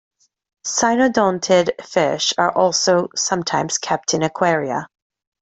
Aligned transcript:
Cynodontid 0.65 1.79
fish 1.85 2.33
are 2.39 2.51
also 2.51 3.09
sometimes 3.15 3.77
kept 3.77 4.15
in 4.15 4.23
aquaria. 4.23 4.87